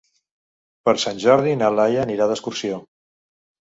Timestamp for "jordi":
1.27-1.55